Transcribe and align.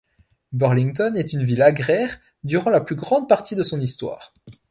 Burlington 0.51 1.13
est 1.15 1.31
une 1.31 1.43
ville 1.43 1.61
agraire 1.61 2.17
durant 2.43 2.71
la 2.71 2.81
plus 2.81 2.95
grande 2.95 3.29
partie 3.29 3.55
de 3.55 3.61
son 3.61 3.79
histoire. 3.79 4.33